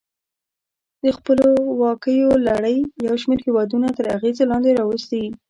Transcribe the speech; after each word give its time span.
د 1.03 1.05
خپلواکیو 1.17 2.29
لړۍ 2.47 2.77
یو 3.07 3.13
شمیر 3.21 3.39
هېودونه 3.47 3.87
تر 3.97 4.05
اغېز 4.17 4.37
لاندې 4.51 4.75
راوستي. 4.79 5.23